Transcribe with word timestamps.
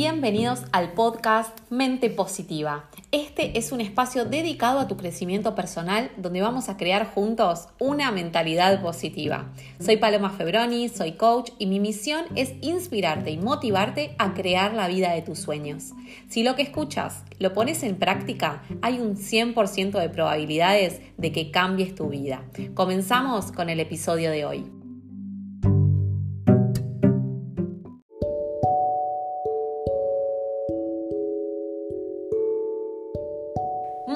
bienvenidos 0.00 0.62
al 0.72 0.94
podcast 0.94 1.58
Mente 1.68 2.08
Positiva. 2.08 2.88
Este 3.12 3.58
es 3.58 3.70
un 3.70 3.82
espacio 3.82 4.24
dedicado 4.24 4.80
a 4.80 4.88
tu 4.88 4.96
crecimiento 4.96 5.54
personal 5.54 6.10
donde 6.16 6.40
vamos 6.40 6.70
a 6.70 6.78
crear 6.78 7.06
juntos 7.12 7.68
una 7.78 8.10
mentalidad 8.10 8.80
positiva. 8.80 9.52
Soy 9.78 9.98
Paloma 9.98 10.30
Febroni, 10.30 10.88
soy 10.88 11.12
coach 11.18 11.50
y 11.58 11.66
mi 11.66 11.80
misión 11.80 12.24
es 12.34 12.54
inspirarte 12.62 13.30
y 13.30 13.36
motivarte 13.36 14.14
a 14.16 14.32
crear 14.32 14.72
la 14.72 14.88
vida 14.88 15.12
de 15.12 15.20
tus 15.20 15.38
sueños. 15.38 15.90
Si 16.30 16.44
lo 16.44 16.56
que 16.56 16.62
escuchas 16.62 17.22
lo 17.38 17.52
pones 17.52 17.82
en 17.82 17.96
práctica, 17.96 18.62
hay 18.80 19.00
un 19.00 19.18
100% 19.18 20.00
de 20.00 20.08
probabilidades 20.08 21.02
de 21.18 21.30
que 21.30 21.50
cambies 21.50 21.94
tu 21.94 22.08
vida. 22.08 22.42
Comenzamos 22.72 23.52
con 23.52 23.68
el 23.68 23.80
episodio 23.80 24.30
de 24.30 24.46
hoy. 24.46 24.79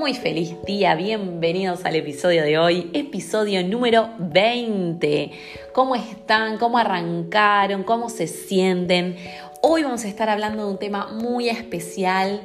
Muy 0.04 0.12
feliz 0.12 0.54
día, 0.66 0.94
bienvenidos 0.96 1.86
al 1.86 1.96
episodio 1.96 2.42
de 2.42 2.58
hoy, 2.58 2.90
episodio 2.92 3.66
número 3.66 4.10
20. 4.18 5.30
¿Cómo 5.72 5.94
están? 5.94 6.58
¿Cómo 6.58 6.76
arrancaron? 6.76 7.84
¿Cómo 7.84 8.10
se 8.10 8.26
sienten? 8.26 9.16
Hoy 9.62 9.82
vamos 9.82 10.04
a 10.04 10.08
estar 10.08 10.28
hablando 10.28 10.66
de 10.66 10.72
un 10.72 10.78
tema 10.78 11.06
muy 11.06 11.48
especial 11.48 12.42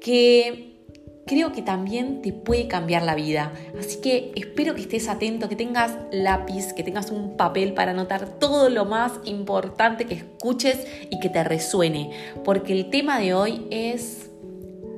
que 0.00 0.78
creo 1.26 1.52
que 1.52 1.60
también 1.60 2.22
te 2.22 2.32
puede 2.32 2.66
cambiar 2.66 3.02
la 3.02 3.14
vida. 3.14 3.52
Así 3.78 4.00
que 4.00 4.32
espero 4.34 4.74
que 4.74 4.80
estés 4.80 5.06
atento, 5.06 5.50
que 5.50 5.56
tengas 5.56 5.98
lápiz, 6.12 6.72
que 6.72 6.82
tengas 6.82 7.10
un 7.10 7.36
papel 7.36 7.74
para 7.74 7.90
anotar 7.90 8.38
todo 8.38 8.70
lo 8.70 8.86
más 8.86 9.12
importante 9.26 10.06
que 10.06 10.14
escuches 10.14 10.86
y 11.10 11.20
que 11.20 11.28
te 11.28 11.44
resuene, 11.44 12.10
porque 12.42 12.72
el 12.72 12.88
tema 12.88 13.20
de 13.20 13.34
hoy 13.34 13.66
es 13.70 14.30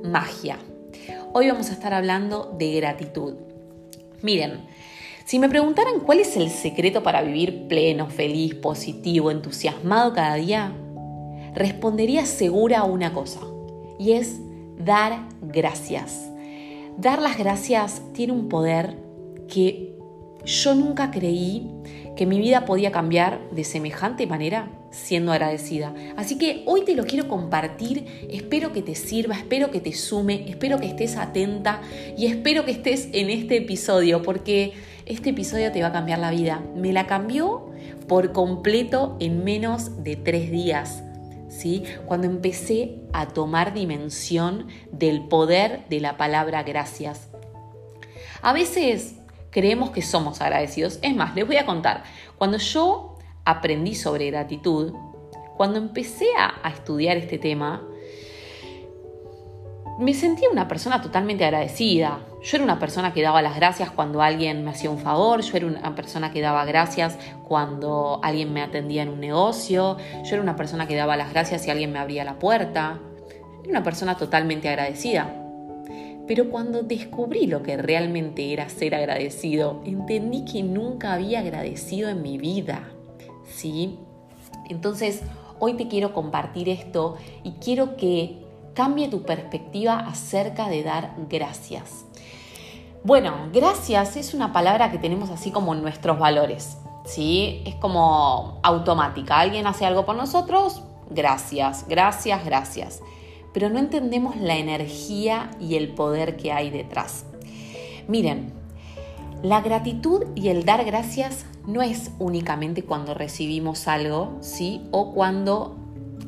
magia. 0.01 0.59
Hoy 1.37 1.49
vamos 1.49 1.69
a 1.69 1.73
estar 1.73 1.93
hablando 1.93 2.55
de 2.57 2.71
gratitud. 2.75 3.33
Miren, 4.21 4.61
si 5.25 5.37
me 5.37 5.49
preguntaran 5.49 5.99
cuál 5.99 6.19
es 6.19 6.37
el 6.37 6.49
secreto 6.49 7.03
para 7.03 7.23
vivir 7.23 7.67
pleno, 7.67 8.09
feliz, 8.09 8.55
positivo, 8.55 9.31
entusiasmado 9.31 10.13
cada 10.13 10.35
día, 10.35 10.71
respondería 11.53 12.25
segura 12.25 12.85
una 12.85 13.11
cosa, 13.11 13.41
y 13.99 14.13
es 14.13 14.37
dar 14.77 15.27
gracias. 15.41 16.25
Dar 16.97 17.21
las 17.21 17.37
gracias 17.37 18.01
tiene 18.13 18.31
un 18.31 18.47
poder 18.47 18.95
que 19.49 19.93
yo 20.45 20.73
nunca 20.73 21.11
creí 21.11 21.69
que 22.15 22.25
mi 22.25 22.39
vida 22.39 22.65
podía 22.65 22.91
cambiar 22.91 23.41
de 23.51 23.63
semejante 23.63 24.27
manera 24.27 24.71
siendo 24.91 25.31
agradecida. 25.31 25.93
Así 26.15 26.37
que 26.37 26.63
hoy 26.65 26.83
te 26.85 26.95
lo 26.95 27.05
quiero 27.05 27.27
compartir, 27.27 28.27
espero 28.29 28.71
que 28.71 28.81
te 28.81 28.95
sirva, 28.95 29.35
espero 29.35 29.71
que 29.71 29.81
te 29.81 29.93
sume, 29.93 30.49
espero 30.49 30.79
que 30.79 30.87
estés 30.87 31.17
atenta 31.17 31.81
y 32.17 32.27
espero 32.27 32.65
que 32.65 32.71
estés 32.71 33.09
en 33.11 33.29
este 33.29 33.57
episodio 33.57 34.21
porque 34.21 34.73
este 35.05 35.31
episodio 35.31 35.71
te 35.71 35.81
va 35.81 35.87
a 35.87 35.93
cambiar 35.93 36.19
la 36.19 36.31
vida. 36.31 36.63
Me 36.75 36.93
la 36.93 37.07
cambió 37.07 37.69
por 38.07 38.31
completo 38.31 39.17
en 39.19 39.43
menos 39.43 40.03
de 40.03 40.15
tres 40.15 40.49
días. 40.51 41.03
¿Sí? 41.49 41.83
Cuando 42.05 42.27
empecé 42.27 42.95
a 43.13 43.27
tomar 43.27 43.73
dimensión 43.73 44.67
del 44.91 45.21
poder 45.21 45.85
de 45.89 46.01
la 46.01 46.17
palabra 46.17 46.63
gracias. 46.63 47.29
A 48.41 48.51
veces 48.51 49.15
creemos 49.55 49.91
que 49.91 50.01
somos 50.01 50.41
agradecidos. 50.41 50.99
Es 51.01 51.15
más, 51.15 51.33
les 51.33 51.47
voy 51.47 51.55
a 51.55 51.65
contar. 51.65 52.03
Cuando 52.37 52.57
yo 52.57 53.15
aprendí 53.45 53.95
sobre 53.95 54.29
gratitud, 54.29 54.91
cuando 55.55 55.77
empecé 55.77 56.27
a, 56.37 56.67
estudiar 56.67 57.15
este 57.15 57.37
tema, 57.37 57.81
me 59.97 60.13
sentía 60.13 60.49
una 60.49 60.67
persona 60.67 61.01
totalmente 61.01 61.45
agradecida. 61.45 62.19
Yo 62.43 62.57
era 62.57 62.65
una 62.65 62.79
persona 62.79 63.13
que 63.13 63.21
daba 63.21 63.41
las 63.41 63.55
gracias 63.55 63.91
cuando 63.91 64.21
alguien 64.21 64.65
me 64.65 64.71
hacía 64.71 64.89
un 64.89 64.99
favor, 64.99 65.39
yo 65.39 65.55
era 65.55 65.67
una 65.67 65.95
persona 65.95 66.33
que 66.33 66.41
daba 66.41 66.65
gracias 66.65 67.17
cuando 67.47 68.19
alguien 68.23 68.51
me 68.51 68.61
atendía 68.61 69.03
en 69.03 69.09
un 69.09 69.21
negocio, 69.21 69.95
yo 70.21 70.33
era 70.33 70.41
una 70.41 70.57
persona 70.57 70.85
que 70.85 70.97
daba 70.97 71.15
las 71.15 71.31
gracias 71.31 71.63
si 71.63 71.71
alguien 71.71 71.93
me 71.93 71.99
abría 71.99 72.25
la 72.25 72.39
puerta. 72.39 72.99
Era 73.63 73.69
una 73.69 73.83
persona 73.83 74.17
totalmente 74.17 74.67
agradecida. 74.67 75.44
Pero 76.27 76.49
cuando 76.49 76.83
descubrí 76.83 77.47
lo 77.47 77.61
que 77.61 77.77
realmente 77.77 78.51
era 78.51 78.69
ser 78.69 78.95
agradecido, 78.95 79.81
entendí 79.85 80.45
que 80.45 80.63
nunca 80.63 81.13
había 81.13 81.39
agradecido 81.39 82.09
en 82.09 82.21
mi 82.21 82.37
vida. 82.37 82.89
¿sí? 83.47 83.97
Entonces, 84.69 85.21
hoy 85.59 85.75
te 85.75 85.87
quiero 85.87 86.13
compartir 86.13 86.69
esto 86.69 87.17
y 87.43 87.51
quiero 87.53 87.97
que 87.97 88.43
cambie 88.73 89.07
tu 89.07 89.23
perspectiva 89.23 89.99
acerca 89.99 90.67
de 90.67 90.83
dar 90.83 91.13
gracias. 91.29 92.05
Bueno, 93.03 93.49
gracias 93.53 94.17
es 94.17 94.33
una 94.33 94.51
palabra 94.51 94.91
que 94.91 94.97
tenemos 94.97 95.29
así 95.29 95.51
como 95.51 95.75
nuestros 95.75 96.17
valores, 96.17 96.77
¿sí? 97.05 97.61
Es 97.65 97.75
como 97.75 98.59
automática. 98.63 99.39
Alguien 99.39 99.67
hace 99.67 99.85
algo 99.85 100.05
por 100.05 100.15
nosotros, 100.15 100.81
gracias, 101.09 101.87
gracias, 101.87 102.43
gracias. 102.43 103.01
Pero 103.55 103.69
no 103.69 103.79
entendemos 103.79 104.35
la 104.35 104.57
energía 104.57 105.49
y 105.61 105.75
el 105.75 105.87
poder 105.87 106.35
que 106.35 106.51
hay 106.51 106.71
detrás. 106.71 107.25
Miren, 108.09 108.51
la 109.43 109.61
gratitud 109.61 110.23
y 110.35 110.49
el 110.49 110.65
dar 110.65 110.83
gracias 110.83 111.45
no 111.65 111.81
es 111.81 112.11
únicamente 112.19 112.83
cuando 112.83 113.13
recibimos 113.13 113.87
algo, 113.87 114.37
¿sí? 114.41 114.81
O 114.91 115.13
cuando 115.13 115.77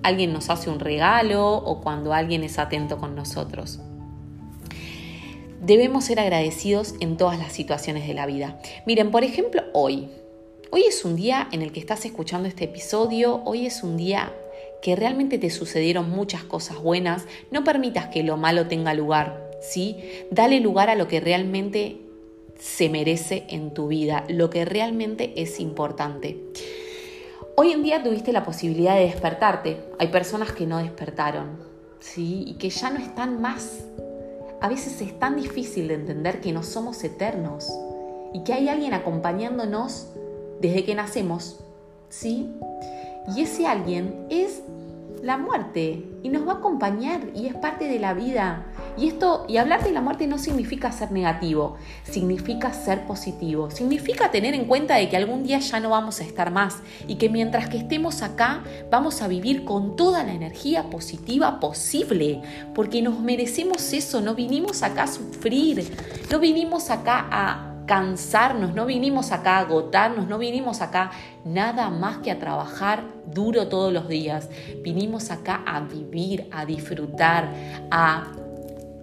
alguien 0.04 0.32
nos 0.32 0.50
hace 0.50 0.70
un 0.70 0.80
regalo 0.80 1.54
o 1.54 1.82
cuando 1.82 2.14
alguien 2.14 2.46
es 2.46 2.60
atento 2.60 2.98
con 2.98 3.14
nosotros. 3.14 3.82
Debemos 5.62 6.06
ser 6.06 6.22
agradecidos 6.22 6.96
en 7.02 7.18
todas 7.18 7.38
las 7.40 7.52
situaciones 7.52 8.08
de 8.08 8.14
la 8.14 8.26
vida. 8.26 8.58
Miren, 8.86 9.12
por 9.12 9.26
ejemplo, 9.26 9.64
hoy. 9.74 10.08
Hoy 10.72 10.84
es 10.88 11.04
un 11.04 11.18
día 11.18 11.50
en 11.52 11.62
el 11.62 11.74
que 11.74 11.82
estás 11.82 12.06
escuchando 12.06 12.48
este 12.48 12.64
episodio, 12.64 13.42
hoy 13.44 13.66
es 13.66 13.84
un 13.84 13.98
día 13.98 14.32
que 14.82 14.96
realmente 14.96 15.38
te 15.38 15.50
sucedieron 15.50 16.10
muchas 16.10 16.44
cosas 16.44 16.82
buenas, 16.82 17.26
no 17.52 17.64
permitas 17.64 18.08
que 18.08 18.24
lo 18.24 18.38
malo 18.38 18.68
tenga 18.68 18.94
lugar, 18.94 19.52
¿sí? 19.62 19.98
Dale 20.32 20.60
lugar 20.60 20.90
a 20.90 20.96
lo 20.96 21.08
que 21.08 21.20
realmente 21.20 22.02
se 22.60 22.90
merece 22.90 23.46
en 23.50 23.74
tu 23.74 23.88
vida, 23.88 24.24
lo 24.30 24.50
que 24.50 24.66
realmente 24.66 25.34
es 25.42 25.60
importante. 25.60 26.38
Hoy 27.56 27.72
en 27.72 27.84
día 27.84 28.04
tuviste 28.04 28.32
la 28.32 28.44
posibilidad 28.44 28.96
de 28.96 29.06
despertarte. 29.06 29.78
Hay 30.00 30.10
personas 30.10 30.52
que 30.52 30.68
no 30.68 30.78
despertaron, 30.78 31.58
¿sí? 32.00 32.44
Y 32.48 32.54
que 32.56 32.70
ya 32.70 32.90
no 32.90 33.00
están 33.00 33.42
más. 33.42 33.84
A 34.62 34.70
veces 34.70 35.02
es 35.02 35.18
tan 35.20 35.36
difícil 35.36 35.88
de 35.88 35.96
entender 35.96 36.40
que 36.40 36.52
no 36.52 36.64
somos 36.64 37.04
eternos 37.04 37.68
y 38.34 38.44
que 38.44 38.54
hay 38.54 38.70
alguien 38.70 38.94
acompañándonos 38.94 40.08
desde 40.62 40.84
que 40.84 40.96
nacemos, 40.96 41.60
¿sí? 42.10 42.52
Y 43.36 43.42
ese 43.42 43.68
alguien 43.68 44.26
es 44.30 44.62
la 45.22 45.38
muerte 45.38 46.06
y 46.24 46.30
nos 46.30 46.48
va 46.48 46.54
a 46.54 46.56
acompañar 46.56 47.22
y 47.36 47.48
es 47.48 47.56
parte 47.56 47.88
de 47.88 48.00
la 48.00 48.14
vida. 48.14 48.66
Y 48.98 49.08
esto, 49.08 49.46
y 49.48 49.58
hablar 49.58 49.84
de 49.84 49.92
la 49.92 50.02
muerte 50.02 50.26
no 50.26 50.38
significa 50.38 50.92
ser 50.92 51.12
negativo, 51.12 51.78
significa 52.04 52.74
ser 52.74 53.06
positivo, 53.06 53.70
significa 53.70 54.32
tener 54.32 54.54
en 54.56 54.66
cuenta 54.66 54.96
de 54.96 55.10
que 55.10 55.18
algún 55.18 55.44
día 55.44 55.60
ya 55.60 55.80
no 55.80 55.90
vamos 55.90 56.20
a 56.20 56.24
estar 56.24 56.52
más 56.52 56.78
y 57.08 57.16
que 57.16 57.30
mientras 57.30 57.70
que 57.70 57.78
estemos 57.78 58.24
acá 58.24 58.64
vamos 58.90 59.22
a 59.22 59.28
vivir 59.28 59.66
con 59.66 59.96
toda 59.96 60.24
la 60.24 60.34
energía 60.34 60.90
positiva 60.90 61.60
posible, 61.60 62.42
porque 62.74 63.02
nos 63.02 63.20
merecemos 63.20 63.94
eso, 63.94 64.22
no 64.22 64.34
vinimos 64.34 64.82
acá 64.82 65.04
a 65.04 65.08
sufrir, 65.08 65.92
no 66.32 66.40
vinimos 66.40 66.90
acá 66.90 67.28
a 67.30 67.77
cansarnos, 67.88 68.76
no 68.76 68.86
vinimos 68.86 69.32
acá 69.32 69.58
a 69.58 69.62
agotarnos, 69.62 70.28
no 70.28 70.38
vinimos 70.38 70.82
acá 70.82 71.12
nada 71.46 71.90
más 71.90 72.18
que 72.20 72.30
a 72.30 72.38
trabajar 72.38 73.04
duro 73.26 73.68
todos 73.70 73.92
los 73.92 74.08
días. 74.08 74.50
Vinimos 74.84 75.32
acá 75.32 75.64
a 75.66 75.80
vivir, 75.80 76.48
a 76.52 76.66
disfrutar, 76.66 77.52
a 77.90 78.28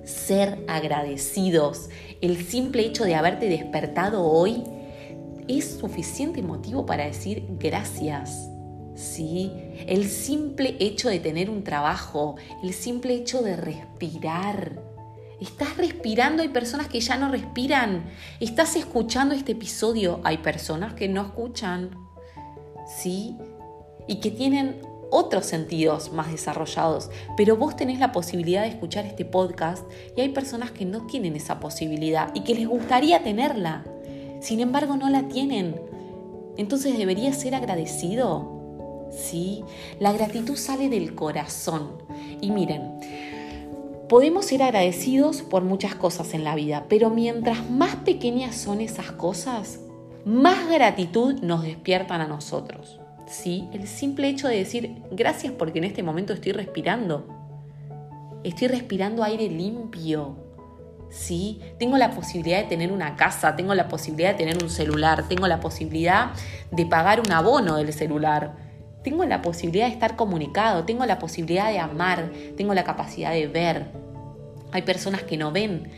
ser 0.04 0.64
agradecidos. 0.69 1.88
El 2.20 2.44
simple 2.44 2.82
hecho 2.84 3.04
de 3.04 3.14
haberte 3.16 3.48
despertado 3.48 4.22
hoy 4.22 4.62
es 5.48 5.78
suficiente 5.78 6.42
motivo 6.42 6.87
para 6.87 7.06
decir 7.06 7.44
gracias. 7.58 8.50
¿Sí? 8.94 9.50
El 9.88 10.08
simple 10.08 10.76
hecho 10.78 11.08
de 11.08 11.19
tener 11.19 11.50
un 11.50 11.64
trabajo, 11.64 12.37
el 12.62 12.72
simple 12.72 13.14
hecho 13.14 13.42
de 13.42 13.56
respirar, 13.56 14.94
Estás 15.40 15.76
respirando, 15.76 16.42
hay 16.42 16.48
personas 16.48 16.88
que 16.88 17.00
ya 17.00 17.16
no 17.16 17.31
respiran. 17.31 18.04
Estás 18.40 18.76
escuchando 18.76 19.34
este 19.34 19.52
episodio, 19.52 20.20
hay 20.25 20.38
personas 20.38 20.94
que 20.94 21.08
no 21.08 21.22
escuchan. 21.22 21.90
¿Sí? 22.98 23.36
Y 24.06 24.16
que 24.16 24.31
tienen 24.31 24.81
otros 25.10 25.46
sentidos 25.46 26.12
más 26.12 26.31
desarrollados, 26.32 27.08
pero 27.36 27.56
vos 27.56 27.76
tenés 27.76 28.00
la 28.00 28.10
posibilidad 28.10 28.62
de 28.62 28.69
escuchar 28.69 29.06
este 29.06 29.25
podcast 29.25 29.84
y 30.16 30.20
hay 30.20 30.31
personas 30.31 30.72
que 30.72 30.84
no 30.84 31.06
tienen 31.06 31.37
esa 31.37 31.60
posibilidad 31.60 32.32
y 32.34 32.40
que 32.40 32.54
les 32.54 32.66
gustaría 32.66 33.22
tenerla. 33.22 33.84
Sin 34.40 34.60
embargo, 34.60 34.96
no 34.96 35.08
la 35.10 35.28
tienen. 35.28 35.80
Entonces 36.56 36.98
deberías 36.98 37.40
ser 37.40 37.54
agradecido. 37.54 38.54
¿sí? 39.10 39.64
La 40.00 40.12
gratitud 40.12 40.56
sale 40.56 40.88
del 40.88 41.14
corazón. 41.14 42.02
Y 42.40 42.50
miren, 42.50 42.98
podemos 44.08 44.46
ser 44.46 44.62
agradecidos 44.62 45.42
por 45.42 45.62
muchas 45.62 45.94
cosas 45.94 46.34
en 46.34 46.44
la 46.44 46.54
vida, 46.54 46.86
pero 46.88 47.10
mientras 47.10 47.70
más 47.70 47.96
pequeñas 47.96 48.54
son 48.54 48.80
esas 48.80 49.12
cosas, 49.12 49.80
más 50.24 50.68
gratitud 50.68 51.34
nos 51.42 51.62
despiertan 51.62 52.20
a 52.20 52.26
nosotros. 52.26 53.00
¿sí? 53.26 53.68
El 53.72 53.86
simple 53.86 54.28
hecho 54.28 54.48
de 54.48 54.56
decir 54.56 55.02
gracias 55.10 55.52
porque 55.52 55.78
en 55.78 55.84
este 55.84 56.02
momento 56.02 56.32
estoy 56.32 56.52
respirando. 56.52 57.26
Estoy 58.42 58.68
respirando 58.68 59.22
aire 59.22 59.48
limpio. 59.48 60.36
¿sí? 61.10 61.60
Tengo 61.78 61.96
la 61.96 62.10
posibilidad 62.10 62.58
de 62.58 62.68
tener 62.68 62.92
una 62.92 63.16
casa, 63.16 63.56
tengo 63.56 63.74
la 63.74 63.88
posibilidad 63.88 64.30
de 64.32 64.38
tener 64.38 64.62
un 64.62 64.70
celular, 64.70 65.28
tengo 65.28 65.46
la 65.46 65.60
posibilidad 65.60 66.32
de 66.70 66.86
pagar 66.86 67.20
un 67.20 67.32
abono 67.32 67.76
del 67.76 67.92
celular. 67.92 68.56
Tengo 69.04 69.24
la 69.26 69.42
posibilidad 69.42 69.86
de 69.86 69.92
estar 69.92 70.16
comunicado, 70.16 70.84
tengo 70.84 71.04
la 71.04 71.18
posibilidad 71.18 71.70
de 71.70 71.78
amar, 71.78 72.32
tengo 72.56 72.72
la 72.72 72.84
capacidad 72.84 73.32
de 73.32 73.46
ver. 73.46 73.92
Hay 74.72 74.82
personas 74.82 75.22
que 75.22 75.36
no 75.36 75.52
ven. 75.52 75.90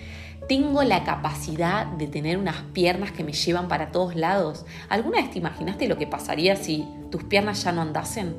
Tengo 0.48 0.82
la 0.82 1.04
capacidad 1.04 1.86
de 1.86 2.08
tener 2.08 2.36
unas 2.36 2.56
piernas 2.72 3.12
que 3.12 3.24
me 3.24 3.32
llevan 3.32 3.68
para 3.68 3.92
todos 3.92 4.16
lados. 4.16 4.66
¿Alguna 4.88 5.22
vez 5.22 5.30
te 5.30 5.38
imaginaste 5.38 5.88
lo 5.88 5.96
que 5.96 6.06
pasaría 6.06 6.56
si 6.56 6.86
tus 7.10 7.22
piernas 7.24 7.62
ya 7.62 7.72
no 7.72 7.80
andasen? 7.80 8.34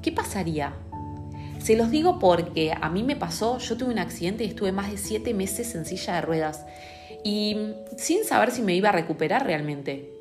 ¿Qué 0.00 0.12
pasaría? 0.12 0.72
Se 1.58 1.76
los 1.76 1.90
digo 1.90 2.18
porque 2.20 2.72
a 2.80 2.88
mí 2.88 3.02
me 3.02 3.16
pasó, 3.16 3.58
yo 3.58 3.76
tuve 3.76 3.92
un 3.92 3.98
accidente 3.98 4.44
y 4.44 4.48
estuve 4.48 4.72
más 4.72 4.90
de 4.90 4.96
siete 4.96 5.34
meses 5.34 5.74
en 5.74 5.84
silla 5.84 6.14
de 6.14 6.20
ruedas 6.22 6.64
y 7.24 7.74
sin 7.96 8.24
saber 8.24 8.52
si 8.52 8.62
me 8.62 8.74
iba 8.74 8.90
a 8.90 8.92
recuperar 8.92 9.44
realmente. 9.44 10.19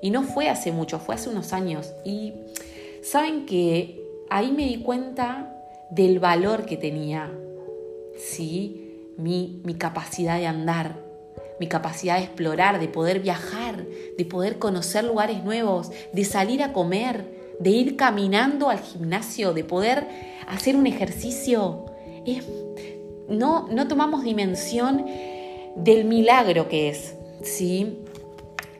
Y 0.00 0.10
no 0.10 0.22
fue 0.22 0.48
hace 0.48 0.72
mucho, 0.72 0.98
fue 0.98 1.14
hace 1.14 1.30
unos 1.30 1.52
años. 1.52 1.92
Y 2.04 2.34
saben 3.02 3.46
que 3.46 4.02
ahí 4.30 4.52
me 4.52 4.66
di 4.66 4.78
cuenta 4.78 5.54
del 5.90 6.18
valor 6.18 6.66
que 6.66 6.76
tenía, 6.76 7.32
¿sí? 8.16 8.88
mi, 9.18 9.74
capacidad 9.78 10.38
de 10.38 10.46
andar, 10.46 11.00
mi 11.60 11.66
capacidad 11.66 12.16
de 12.16 12.24
explorar, 12.24 12.78
de 12.78 12.88
poder 12.88 13.20
viajar, 13.20 13.84
de 14.16 14.24
poder 14.24 14.58
conocer 14.58 15.04
lugares 15.04 15.42
nuevos, 15.44 15.90
de 16.12 16.24
salir 16.24 16.62
a 16.62 16.72
comer, 16.72 17.56
de 17.58 17.70
ir 17.70 17.96
caminando 17.96 18.70
al 18.70 18.78
gimnasio, 18.78 19.52
de 19.52 19.64
poder 19.64 20.06
hacer 20.46 20.76
un 20.76 20.86
ejercicio. 20.86 21.86
no, 23.28 23.66
no 23.68 23.88
tomamos 23.88 24.22
dimensión 24.22 25.04
del 25.74 26.04
milagro 26.04 26.68
que 26.68 26.88
es, 26.88 27.14
¿sí? 27.42 27.98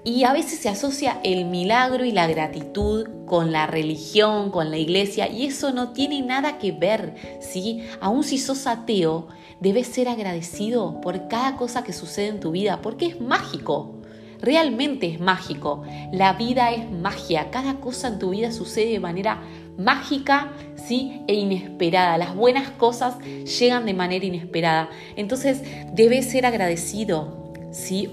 Y 0.08 0.24
a 0.24 0.32
veces 0.32 0.60
se 0.60 0.70
asocia 0.70 1.20
el 1.22 1.44
milagro 1.44 2.02
y 2.02 2.12
la 2.12 2.26
gratitud 2.26 3.06
con 3.26 3.52
la 3.52 3.66
religión, 3.66 4.50
con 4.50 4.70
la 4.70 4.78
iglesia, 4.78 5.28
y 5.30 5.44
eso 5.44 5.70
no 5.70 5.90
tiene 5.90 6.22
nada 6.22 6.56
que 6.56 6.72
ver, 6.72 7.14
¿sí? 7.40 7.82
Aún 8.00 8.24
si 8.24 8.38
sos 8.38 8.66
ateo, 8.66 9.28
debes 9.60 9.86
ser 9.88 10.08
agradecido 10.08 10.98
por 11.02 11.28
cada 11.28 11.56
cosa 11.56 11.84
que 11.84 11.92
sucede 11.92 12.28
en 12.28 12.40
tu 12.40 12.52
vida, 12.52 12.80
porque 12.80 13.04
es 13.04 13.20
mágico. 13.20 13.96
Realmente 14.40 15.08
es 15.08 15.20
mágico. 15.20 15.82
La 16.10 16.32
vida 16.32 16.70
es 16.70 16.90
magia. 16.90 17.50
Cada 17.50 17.74
cosa 17.74 18.08
en 18.08 18.18
tu 18.18 18.30
vida 18.30 18.50
sucede 18.50 18.92
de 18.92 19.00
manera 19.00 19.42
mágica, 19.76 20.52
¿sí? 20.76 21.20
E 21.26 21.34
inesperada. 21.34 22.16
Las 22.16 22.34
buenas 22.34 22.70
cosas 22.70 23.18
llegan 23.58 23.84
de 23.84 23.92
manera 23.92 24.24
inesperada. 24.24 24.88
Entonces, 25.16 25.62
debes 25.92 26.30
ser 26.30 26.46
agradecido, 26.46 27.47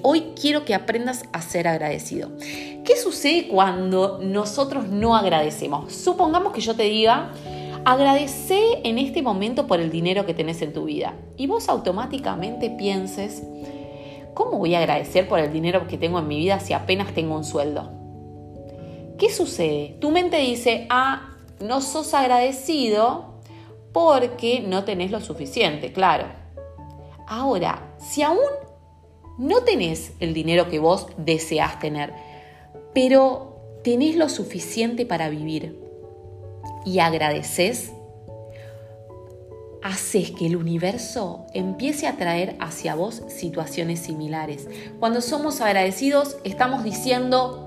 Hoy 0.02 0.34
quiero 0.40 0.66
que 0.66 0.75
aprendas 0.75 1.24
a 1.31 1.42
ser 1.42 1.68
agradecido. 1.68 2.31
¿Qué 2.38 2.96
sucede 3.02 3.48
cuando 3.48 4.19
nosotros 4.22 4.88
no 4.88 5.16
agradecemos? 5.16 5.94
Supongamos 5.94 6.54
que 6.54 6.62
yo 6.62 6.75
te 6.75 6.84
diga, 6.84 7.31
Agradece 7.88 8.80
en 8.84 8.98
este 8.98 9.22
momento 9.22 9.68
por 9.68 9.80
el 9.80 9.92
dinero 9.92 10.25
que 10.25 10.34
tenés 10.34 10.60
en 10.63 10.74
tu 10.74 10.86
vida. 10.86 11.13
Y 11.38 11.46
vos 11.46 11.69
automáticamente 11.69 12.72
pienses, 12.72 13.44
¿cómo 14.34 14.57
voy 14.57 14.74
a 14.74 14.80
agradecer 14.80 15.28
por 15.28 15.38
el 15.38 15.54
dinero 15.54 15.86
que 15.86 16.00
tengo 16.00 16.18
en 16.18 16.28
mi 16.28 16.40
vida 16.40 16.60
si 16.60 16.74
apenas 16.74 17.13
tengo 17.13 17.36
un 17.36 17.44
sueldo? 17.44 17.92
¿Qué 19.19 19.31
sucede? 19.31 19.98
Tu 20.01 20.10
mente 20.10 20.38
dice, 20.38 20.88
ah, 20.90 21.36
no 21.60 21.80
sos 21.80 22.16
agradecido 22.16 23.36
porque 23.94 24.62
no 24.62 24.84
tenés 24.84 25.12
lo 25.12 25.22
suficiente, 25.22 25.94
claro. 25.94 26.25
Ahora, 27.28 27.94
si 28.00 28.24
aún 28.24 28.40
no 29.38 29.64
tenés 29.64 30.14
el 30.20 30.34
dinero 30.34 30.70
que 30.70 30.80
vos 30.80 31.08
deseás 31.18 31.80
tener, 31.80 32.14
pero 32.94 33.80
tenés 33.84 34.16
lo 34.16 34.30
suficiente 34.30 35.06
para 35.06 35.30
vivir, 35.30 35.86
y 36.86 37.00
agradeces, 37.00 37.92
haces 39.82 40.32
que 40.32 40.46
el 40.46 40.56
universo 40.56 41.46
empiece 41.54 42.08
a 42.08 42.16
traer 42.16 42.56
hacia 42.60 42.96
vos 42.96 43.24
situaciones 43.28 44.00
similares. 44.00 44.68
Cuando 45.00 45.22
somos 45.22 45.62
agradecidos 45.62 46.38
estamos 46.44 46.84
diciendo, 46.84 47.62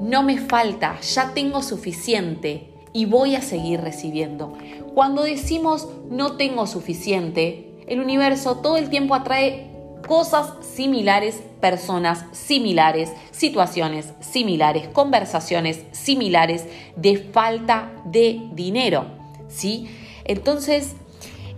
no 0.00 0.22
me 0.22 0.38
falta, 0.38 1.00
ya 1.00 1.32
tengo 1.34 1.62
suficiente 1.62 2.68
y 2.92 3.06
voy 3.06 3.34
a 3.34 3.42
seguir 3.42 3.80
recibiendo. 3.80 4.54
Cuando 4.94 5.22
decimos 5.22 5.88
no 6.10 6.36
tengo 6.36 6.66
suficiente, 6.66 7.72
el 7.86 8.00
universo 8.00 8.58
todo 8.58 8.76
el 8.76 8.90
tiempo 8.90 9.14
atrae 9.14 9.67
cosas 10.08 10.54
similares, 10.62 11.40
personas 11.60 12.24
similares, 12.32 13.12
situaciones 13.30 14.12
similares, 14.20 14.88
conversaciones 14.88 15.84
similares 15.92 16.64
de 16.96 17.18
falta 17.18 17.92
de 18.04 18.48
dinero, 18.54 19.06
¿sí? 19.48 19.88
Entonces, 20.24 20.96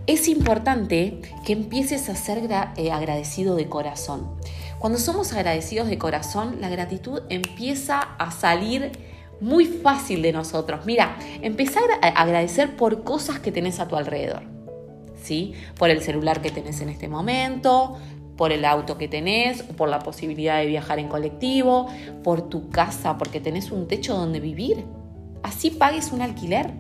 es 0.07 0.29
importante 0.29 1.21
que 1.45 1.53
empieces 1.53 2.09
a 2.09 2.17
ser 2.17 2.49
eh, 2.77 2.91
agradecido 2.91 3.55
de 3.55 3.69
corazón. 3.69 4.29
Cuando 4.79 4.99
somos 4.99 5.33
agradecidos 5.33 5.89
de 5.89 5.99
corazón, 5.99 6.57
la 6.61 6.69
gratitud 6.69 7.23
empieza 7.29 8.01
a 8.01 8.31
salir 8.31 8.93
muy 9.41 9.67
fácil 9.67 10.23
de 10.23 10.33
nosotros. 10.33 10.85
Mira, 10.87 11.17
empezar 11.43 11.85
a 12.03 12.09
agradecer 12.09 12.77
por 12.77 13.05
cosas 13.05 13.39
que 13.41 13.53
tenés 13.53 13.79
a 13.79 13.89
tu 13.89 13.97
alrededor. 13.97 14.43
¿Sí? 15.23 15.53
Por 15.79 15.91
el 15.91 16.03
celular 16.03 16.41
que 16.41 16.51
tenés 16.51 16.81
en 16.81 16.89
este 16.89 17.07
momento, 17.07 17.99
por 18.41 18.53
el 18.53 18.65
auto 18.65 18.97
que 18.97 19.07
tenés, 19.07 19.63
por 19.63 19.91
la 19.91 19.99
posibilidad 19.99 20.61
de 20.61 20.65
viajar 20.65 20.99
en 20.99 21.09
colectivo, 21.09 21.89
por 22.25 22.49
tu 22.49 22.71
casa, 22.71 23.19
porque 23.19 23.39
tenés 23.39 23.71
un 23.71 23.87
techo 23.87 24.15
donde 24.15 24.41
vivir. 24.41 24.87
Así 25.43 25.69
pagues 25.69 26.11
un 26.11 26.23
alquiler. 26.23 26.71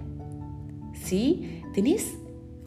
¿Sí? 0.95 1.63
Tenés 1.75 2.15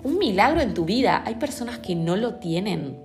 un 0.04 0.20
milagro 0.20 0.62
en 0.62 0.76
tu 0.76 0.86
vida. 0.86 1.24
Hay 1.26 1.38
personas 1.38 1.80
que 1.80 1.96
no 1.96 2.16
lo 2.18 2.36
tienen. 2.36 3.00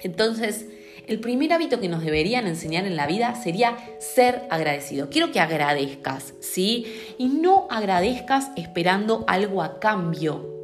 Entonces, 0.00 0.64
el 1.06 1.20
primer 1.20 1.52
hábito 1.52 1.80
que 1.80 1.88
nos 1.90 2.02
deberían 2.02 2.46
enseñar 2.46 2.86
en 2.86 2.96
la 2.96 3.06
vida 3.06 3.34
sería 3.34 3.76
ser 3.98 4.46
agradecido. 4.48 5.10
Quiero 5.10 5.32
que 5.32 5.40
agradezcas, 5.40 6.32
¿sí? 6.40 6.86
Y 7.18 7.28
no 7.28 7.66
agradezcas 7.68 8.52
esperando 8.56 9.26
algo 9.28 9.62
a 9.62 9.80
cambio. 9.80 10.59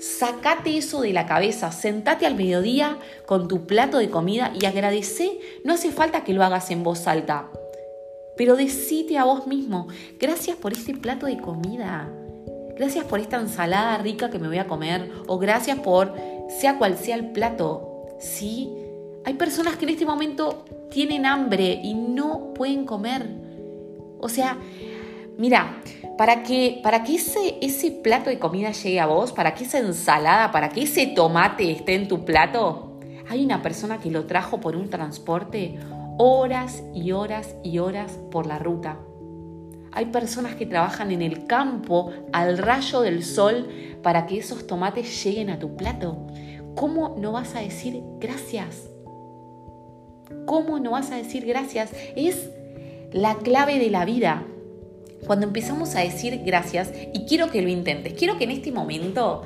Sacate 0.00 0.76
eso 0.76 1.00
de 1.00 1.12
la 1.12 1.26
cabeza, 1.26 1.72
sentate 1.72 2.24
al 2.24 2.36
mediodía 2.36 2.98
con 3.26 3.48
tu 3.48 3.66
plato 3.66 3.98
de 3.98 4.10
comida 4.10 4.52
y 4.58 4.64
agradece. 4.64 5.40
No 5.64 5.74
hace 5.74 5.90
falta 5.90 6.22
que 6.22 6.32
lo 6.32 6.44
hagas 6.44 6.70
en 6.70 6.84
voz 6.84 7.08
alta, 7.08 7.50
pero 8.36 8.54
decite 8.54 9.18
a 9.18 9.24
vos 9.24 9.48
mismo, 9.48 9.88
gracias 10.20 10.56
por 10.56 10.72
este 10.72 10.94
plato 10.94 11.26
de 11.26 11.38
comida, 11.38 12.08
gracias 12.76 13.04
por 13.06 13.18
esta 13.18 13.40
ensalada 13.40 13.98
rica 13.98 14.30
que 14.30 14.38
me 14.38 14.46
voy 14.46 14.58
a 14.58 14.68
comer, 14.68 15.10
o 15.26 15.38
gracias 15.38 15.80
por, 15.80 16.14
sea 16.60 16.78
cual 16.78 16.96
sea 16.96 17.16
el 17.16 17.32
plato. 17.32 18.06
Sí, 18.20 18.72
hay 19.24 19.34
personas 19.34 19.76
que 19.76 19.84
en 19.84 19.90
este 19.90 20.06
momento 20.06 20.64
tienen 20.90 21.26
hambre 21.26 21.80
y 21.82 21.94
no 21.94 22.54
pueden 22.54 22.84
comer. 22.84 23.26
O 24.20 24.28
sea, 24.28 24.58
mira, 25.38 25.80
para 26.18 26.42
que, 26.42 26.80
para 26.82 27.04
que 27.04 27.14
ese, 27.14 27.56
ese 27.62 27.90
plato 27.90 28.28
de 28.28 28.38
comida 28.38 28.72
llegue 28.72 29.00
a 29.00 29.06
vos, 29.06 29.32
para 29.32 29.54
que 29.54 29.64
esa 29.64 29.78
ensalada, 29.78 30.50
para 30.50 30.68
que 30.68 30.82
ese 30.82 31.06
tomate 31.06 31.70
esté 31.70 31.94
en 31.94 32.08
tu 32.08 32.24
plato, 32.24 32.98
hay 33.30 33.44
una 33.44 33.62
persona 33.62 33.98
que 33.98 34.10
lo 34.10 34.26
trajo 34.26 34.60
por 34.60 34.76
un 34.76 34.90
transporte 34.90 35.78
horas 36.18 36.82
y 36.92 37.12
horas 37.12 37.54
y 37.62 37.78
horas 37.78 38.18
por 38.30 38.46
la 38.46 38.58
ruta. 38.58 38.98
Hay 39.92 40.06
personas 40.06 40.56
que 40.56 40.66
trabajan 40.66 41.12
en 41.12 41.22
el 41.22 41.46
campo 41.46 42.12
al 42.32 42.58
rayo 42.58 43.00
del 43.00 43.24
sol 43.24 43.68
para 44.02 44.26
que 44.26 44.38
esos 44.38 44.66
tomates 44.66 45.24
lleguen 45.24 45.50
a 45.50 45.58
tu 45.58 45.76
plato. 45.76 46.26
¿Cómo 46.74 47.16
no 47.18 47.32
vas 47.32 47.54
a 47.54 47.60
decir 47.60 48.02
gracias? 48.18 48.88
¿Cómo 50.46 50.78
no 50.78 50.90
vas 50.90 51.10
a 51.10 51.16
decir 51.16 51.46
gracias? 51.46 51.92
Es 52.16 52.50
la 53.12 53.36
clave 53.36 53.78
de 53.78 53.90
la 53.90 54.04
vida. 54.04 54.44
Cuando 55.26 55.46
empezamos 55.46 55.94
a 55.94 56.00
decir 56.00 56.42
gracias, 56.44 56.92
y 57.12 57.24
quiero 57.26 57.50
que 57.50 57.62
lo 57.62 57.68
intentes, 57.68 58.14
quiero 58.14 58.38
que 58.38 58.44
en 58.44 58.50
este 58.50 58.72
momento 58.72 59.42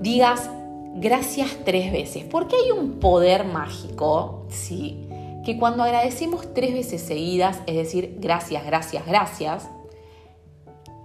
digas 0.00 0.50
gracias 0.96 1.56
tres 1.64 1.92
veces, 1.92 2.24
porque 2.24 2.56
hay 2.56 2.70
un 2.72 2.98
poder 2.98 3.44
mágico, 3.44 4.46
¿sí? 4.48 5.06
Que 5.44 5.58
cuando 5.58 5.82
agradecemos 5.82 6.52
tres 6.54 6.72
veces 6.74 7.00
seguidas, 7.00 7.60
es 7.66 7.76
decir, 7.76 8.16
gracias, 8.20 8.64
gracias, 8.66 9.06
gracias, 9.06 9.68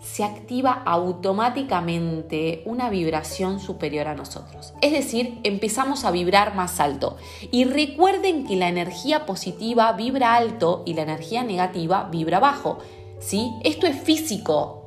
se 0.05 0.23
activa 0.23 0.83
automáticamente 0.85 2.61
una 2.65 2.89
vibración 2.89 3.59
superior 3.59 4.07
a 4.07 4.15
nosotros. 4.15 4.73
Es 4.81 4.91
decir, 4.91 5.39
empezamos 5.43 6.05
a 6.05 6.11
vibrar 6.11 6.55
más 6.55 6.79
alto. 6.79 7.17
Y 7.51 7.65
recuerden 7.65 8.45
que 8.45 8.55
la 8.55 8.69
energía 8.69 9.25
positiva 9.25 9.91
vibra 9.93 10.35
alto 10.35 10.83
y 10.85 10.93
la 10.93 11.01
energía 11.01 11.43
negativa 11.43 12.07
vibra 12.11 12.39
bajo. 12.39 12.77
¿Sí? 13.25 13.51
Esto 13.63 13.87
es 13.87 13.95
físico. 13.99 14.81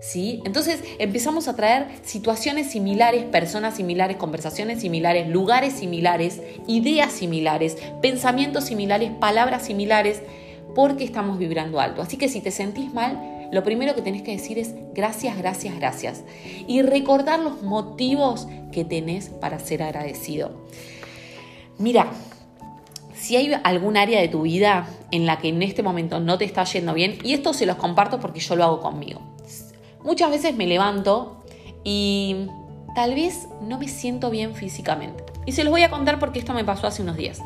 ¿Sí? 0.00 0.42
Entonces 0.44 0.82
empezamos 0.98 1.46
a 1.46 1.54
traer 1.54 1.86
situaciones 2.02 2.68
similares, 2.72 3.24
personas 3.24 3.76
similares, 3.76 4.16
conversaciones 4.16 4.80
similares, 4.80 5.28
lugares 5.28 5.74
similares, 5.74 6.42
ideas 6.66 7.12
similares, 7.12 7.78
pensamientos 8.00 8.64
similares, 8.64 9.12
palabras 9.20 9.64
similares, 9.64 10.20
porque 10.74 11.04
estamos 11.04 11.38
vibrando 11.38 11.78
alto. 11.78 12.02
Así 12.02 12.16
que 12.16 12.28
si 12.28 12.40
te 12.40 12.50
sentís 12.50 12.92
mal, 12.92 13.48
lo 13.52 13.62
primero 13.62 13.94
que 13.94 14.02
tenés 14.02 14.22
que 14.22 14.32
decir 14.32 14.58
es 14.58 14.74
gracias, 14.92 15.38
gracias, 15.38 15.76
gracias. 15.76 16.24
Y 16.66 16.82
recordar 16.82 17.38
los 17.38 17.62
motivos 17.62 18.48
que 18.72 18.84
tenés 18.84 19.28
para 19.28 19.60
ser 19.60 19.84
agradecido. 19.84 20.66
Mira, 21.78 22.10
si 23.22 23.36
hay 23.36 23.52
algún 23.62 23.96
área 23.96 24.20
de 24.20 24.26
tu 24.26 24.42
vida 24.42 24.88
en 25.12 25.26
la 25.26 25.38
que 25.38 25.48
en 25.48 25.62
este 25.62 25.84
momento 25.84 26.18
no 26.18 26.38
te 26.38 26.44
está 26.44 26.64
yendo 26.64 26.92
bien, 26.92 27.18
y 27.22 27.34
esto 27.34 27.52
se 27.52 27.66
los 27.66 27.76
comparto 27.76 28.18
porque 28.18 28.40
yo 28.40 28.56
lo 28.56 28.64
hago 28.64 28.80
conmigo. 28.80 29.20
Muchas 30.02 30.30
veces 30.30 30.56
me 30.56 30.66
levanto 30.66 31.44
y 31.84 32.48
tal 32.96 33.14
vez 33.14 33.46
no 33.62 33.78
me 33.78 33.86
siento 33.86 34.28
bien 34.28 34.56
físicamente. 34.56 35.22
Y 35.46 35.52
se 35.52 35.62
los 35.62 35.70
voy 35.70 35.82
a 35.82 35.90
contar 35.90 36.18
porque 36.18 36.40
esto 36.40 36.52
me 36.52 36.64
pasó 36.64 36.88
hace 36.88 37.02
unos 37.02 37.16
días. 37.16 37.40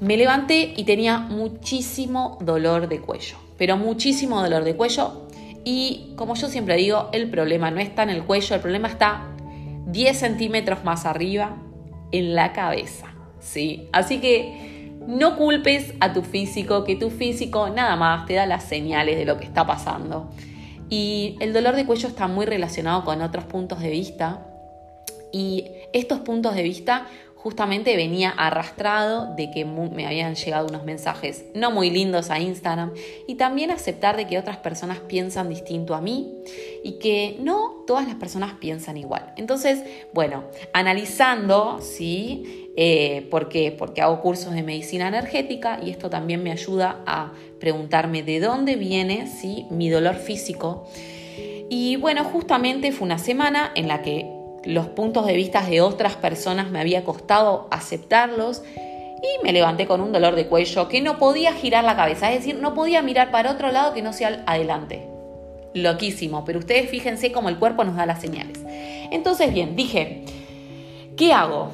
Me 0.00 0.18
levanté 0.18 0.74
y 0.76 0.84
tenía 0.84 1.18
muchísimo 1.18 2.36
dolor 2.42 2.86
de 2.86 3.00
cuello, 3.00 3.38
pero 3.56 3.78
muchísimo 3.78 4.42
dolor 4.42 4.64
de 4.64 4.76
cuello. 4.76 5.28
Y 5.64 6.12
como 6.16 6.34
yo 6.34 6.48
siempre 6.48 6.76
digo, 6.76 7.08
el 7.12 7.30
problema 7.30 7.70
no 7.70 7.80
está 7.80 8.02
en 8.02 8.10
el 8.10 8.24
cuello, 8.24 8.54
el 8.54 8.60
problema 8.60 8.88
está 8.88 9.28
10 9.86 10.18
centímetros 10.18 10.84
más 10.84 11.06
arriba 11.06 11.56
en 12.12 12.34
la 12.34 12.52
cabeza. 12.52 13.14
¿sí? 13.40 13.88
Así 13.92 14.18
que 14.18 14.70
no 15.06 15.36
culpes 15.36 15.94
a 16.00 16.12
tu 16.12 16.22
físico, 16.22 16.84
que 16.84 16.96
tu 16.96 17.10
físico 17.10 17.68
nada 17.70 17.96
más 17.96 18.26
te 18.26 18.34
da 18.34 18.46
las 18.46 18.64
señales 18.64 19.16
de 19.16 19.24
lo 19.24 19.38
que 19.38 19.44
está 19.44 19.66
pasando. 19.66 20.30
Y 20.88 21.36
el 21.40 21.52
dolor 21.52 21.76
de 21.76 21.86
cuello 21.86 22.08
está 22.08 22.26
muy 22.26 22.46
relacionado 22.46 23.04
con 23.04 23.22
otros 23.22 23.44
puntos 23.44 23.80
de 23.80 23.90
vista. 23.90 24.46
Y 25.32 25.66
estos 25.92 26.18
puntos 26.20 26.54
de 26.54 26.62
vista 26.62 27.06
justamente 27.42 27.96
venía 27.96 28.30
arrastrado 28.30 29.34
de 29.34 29.50
que 29.50 29.64
me 29.64 30.06
habían 30.06 30.34
llegado 30.34 30.66
unos 30.68 30.84
mensajes 30.84 31.46
no 31.54 31.70
muy 31.70 31.88
lindos 31.88 32.30
a 32.30 32.38
Instagram 32.38 32.92
y 33.26 33.36
también 33.36 33.70
aceptar 33.70 34.16
de 34.16 34.26
que 34.26 34.38
otras 34.38 34.58
personas 34.58 34.98
piensan 35.00 35.48
distinto 35.48 35.94
a 35.94 36.02
mí 36.02 36.34
y 36.84 36.98
que 36.98 37.38
no 37.40 37.84
todas 37.86 38.06
las 38.06 38.16
personas 38.16 38.54
piensan 38.60 38.98
igual. 38.98 39.32
Entonces, 39.36 39.82
bueno, 40.12 40.44
analizando, 40.74 41.80
¿sí? 41.80 42.70
Eh, 42.76 43.26
¿Por 43.30 43.48
qué? 43.48 43.72
Porque 43.72 44.02
hago 44.02 44.20
cursos 44.20 44.52
de 44.52 44.62
medicina 44.62 45.08
energética 45.08 45.80
y 45.82 45.90
esto 45.90 46.10
también 46.10 46.42
me 46.42 46.52
ayuda 46.52 47.00
a 47.06 47.32
preguntarme 47.58 48.22
de 48.22 48.40
dónde 48.40 48.76
viene 48.76 49.26
¿sí? 49.26 49.66
mi 49.70 49.88
dolor 49.88 50.16
físico. 50.16 50.86
Y 51.70 51.96
bueno, 51.96 52.24
justamente 52.24 52.92
fue 52.92 53.06
una 53.06 53.18
semana 53.18 53.72
en 53.74 53.88
la 53.88 54.02
que 54.02 54.39
los 54.64 54.86
puntos 54.88 55.26
de 55.26 55.34
vista 55.34 55.62
de 55.62 55.80
otras 55.80 56.16
personas 56.16 56.70
me 56.70 56.80
había 56.80 57.04
costado 57.04 57.68
aceptarlos 57.70 58.62
y 58.76 59.44
me 59.44 59.52
levanté 59.52 59.86
con 59.86 60.00
un 60.00 60.12
dolor 60.12 60.34
de 60.34 60.46
cuello 60.46 60.88
que 60.88 61.00
no 61.00 61.18
podía 61.18 61.52
girar 61.52 61.84
la 61.84 61.96
cabeza, 61.96 62.32
es 62.32 62.40
decir, 62.40 62.56
no 62.60 62.74
podía 62.74 63.02
mirar 63.02 63.30
para 63.30 63.52
otro 63.52 63.70
lado 63.70 63.92
que 63.94 64.02
no 64.02 64.12
sea 64.12 64.42
adelante. 64.46 65.06
Loquísimo, 65.74 66.44
pero 66.44 66.58
ustedes 66.58 66.90
fíjense 66.90 67.30
cómo 67.30 67.48
el 67.48 67.58
cuerpo 67.58 67.84
nos 67.84 67.96
da 67.96 68.06
las 68.06 68.20
señales. 68.20 68.58
Entonces, 69.10 69.52
bien, 69.52 69.76
dije, 69.76 70.24
¿qué 71.16 71.32
hago? 71.32 71.70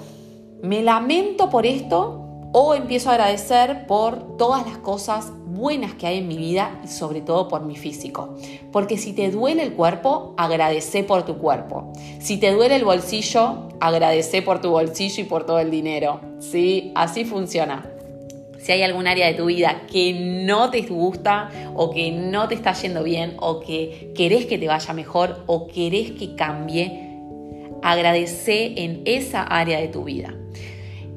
¿Me 0.62 0.83
lamento 0.83 1.50
por 1.50 1.66
esto 1.66 2.25
o 2.59 2.75
empiezo 2.75 3.11
a 3.11 3.13
agradecer 3.13 3.87
por 3.87 4.39
todas 4.39 4.67
las 4.67 4.79
cosas 4.79 5.31
buenas 5.45 5.93
que 5.93 6.07
hay 6.07 6.21
en 6.21 6.27
mi 6.27 6.39
vida 6.39 6.81
y 6.83 6.89
sobre 6.89 7.21
todo 7.21 7.49
por 7.49 7.67
mi 7.67 7.77
físico. 7.77 8.35
Porque 8.73 8.97
si 8.97 9.13
te 9.13 9.31
duele 9.31 9.63
el 9.63 9.75
cuerpo, 9.75 10.33
agradece 10.39 11.05
por 11.05 11.27
tu 11.27 11.37
cuerpo. 11.37 11.93
Si 12.19 12.39
te 12.39 12.53
duele 12.53 12.77
el 12.77 12.85
bolsillo, 12.87 13.69
agradece 13.79 14.41
por 14.41 14.63
tu 14.63 14.71
bolsillo 14.71 15.23
y 15.23 15.27
por 15.27 15.45
todo 15.45 15.59
el 15.59 15.71
dinero. 15.71 16.23
¿Sí? 16.39 16.93
Así 16.95 17.27
funciona. 17.27 17.91
Si 18.59 18.73
hay 18.73 18.83
algún 18.83 19.07
área 19.07 19.27
de 19.27 19.35
tu 19.35 19.45
vida 19.45 19.83
que 19.93 20.15
no 20.47 20.71
te 20.71 20.81
gusta 20.81 21.51
o 21.75 21.91
que 21.91 22.11
no 22.11 22.49
te 22.49 22.55
está 22.55 22.73
yendo 22.73 23.03
bien 23.03 23.37
o 23.39 23.61
que 23.61 24.15
querés 24.17 24.47
que 24.47 24.57
te 24.57 24.67
vaya 24.67 24.95
mejor 24.95 25.43
o 25.45 25.67
querés 25.67 26.13
que 26.13 26.35
cambie, 26.37 27.19
agradece 27.83 28.83
en 28.83 29.03
esa 29.05 29.43
área 29.43 29.79
de 29.79 29.89
tu 29.89 30.05
vida. 30.05 30.35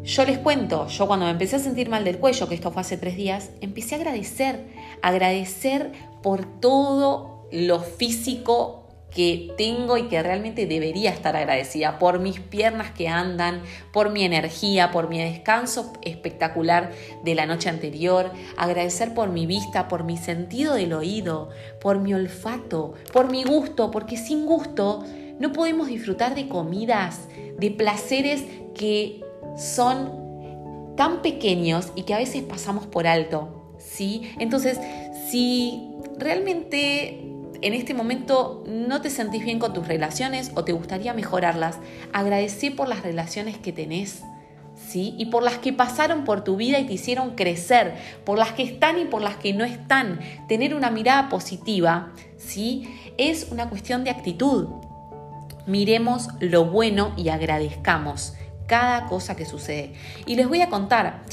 Yo 0.09 0.25
les 0.25 0.39
cuento, 0.39 0.87
yo 0.87 1.05
cuando 1.05 1.25
me 1.27 1.31
empecé 1.31 1.57
a 1.57 1.59
sentir 1.59 1.87
mal 1.87 2.03
del 2.03 2.17
cuello, 2.17 2.49
que 2.49 2.55
esto 2.55 2.71
fue 2.71 2.81
hace 2.81 2.97
tres 2.97 3.15
días, 3.15 3.51
empecé 3.61 3.93
a 3.93 3.99
agradecer, 3.99 4.65
agradecer 5.03 5.91
por 6.23 6.45
todo 6.59 7.45
lo 7.51 7.79
físico 7.79 8.87
que 9.11 9.53
tengo 9.55 9.97
y 9.97 10.07
que 10.07 10.23
realmente 10.23 10.65
debería 10.65 11.11
estar 11.11 11.35
agradecida, 11.35 11.99
por 11.99 12.17
mis 12.17 12.39
piernas 12.39 12.89
que 12.89 13.07
andan, 13.07 13.61
por 13.93 14.09
mi 14.09 14.23
energía, 14.23 14.89
por 14.89 15.09
mi 15.09 15.19
descanso 15.19 15.93
espectacular 16.01 16.91
de 17.23 17.35
la 17.35 17.45
noche 17.45 17.69
anterior, 17.69 18.31
agradecer 18.57 19.13
por 19.13 19.29
mi 19.29 19.45
vista, 19.45 19.87
por 19.87 20.05
mi 20.05 20.17
sentido 20.17 20.73
del 20.73 20.93
oído, 20.93 21.49
por 21.79 21.99
mi 21.99 22.15
olfato, 22.15 22.95
por 23.13 23.29
mi 23.29 23.43
gusto, 23.43 23.91
porque 23.91 24.17
sin 24.17 24.47
gusto 24.47 25.03
no 25.39 25.53
podemos 25.53 25.87
disfrutar 25.87 26.33
de 26.33 26.47
comidas, 26.47 27.27
de 27.59 27.69
placeres 27.69 28.43
que 28.73 29.28
son 29.59 30.95
tan 30.95 31.21
pequeños 31.21 31.91
y 31.95 32.03
que 32.03 32.13
a 32.13 32.17
veces 32.17 32.43
pasamos 32.43 32.87
por 32.87 33.07
alto, 33.07 33.75
¿sí? 33.77 34.31
Entonces, 34.39 34.79
si 35.29 35.91
realmente 36.17 37.25
en 37.61 37.73
este 37.73 37.93
momento 37.93 38.63
no 38.67 39.01
te 39.01 39.09
sentís 39.09 39.43
bien 39.43 39.59
con 39.59 39.73
tus 39.73 39.87
relaciones 39.87 40.51
o 40.55 40.63
te 40.63 40.71
gustaría 40.71 41.13
mejorarlas, 41.13 41.77
agradece 42.13 42.71
por 42.71 42.87
las 42.87 43.03
relaciones 43.03 43.57
que 43.57 43.73
tenés. 43.73 44.23
¿Sí? 44.75 45.13
Y 45.17 45.25
por 45.25 45.43
las 45.43 45.57
que 45.57 45.73
pasaron 45.73 46.23
por 46.23 46.45
tu 46.45 46.55
vida 46.55 46.79
y 46.79 46.85
te 46.85 46.93
hicieron 46.93 47.35
crecer, 47.35 47.95
por 48.23 48.39
las 48.39 48.53
que 48.53 48.63
están 48.63 48.97
y 48.97 49.03
por 49.03 49.21
las 49.21 49.35
que 49.35 49.53
no 49.53 49.65
están. 49.65 50.21
Tener 50.47 50.73
una 50.73 50.89
mirada 50.89 51.27
positiva, 51.27 52.13
¿sí? 52.37 52.87
Es 53.17 53.49
una 53.51 53.69
cuestión 53.69 54.05
de 54.05 54.09
actitud. 54.09 54.67
Miremos 55.67 56.29
lo 56.39 56.63
bueno 56.65 57.11
y 57.17 57.27
agradezcamos 57.27 58.35
cada 58.69 59.07
cosa 59.07 59.35
que 59.35 59.45
sucede. 59.45 59.93
Y 60.25 60.35
les 60.35 60.47
voy 60.47 60.61
a 60.61 60.69
contar, 60.69 61.23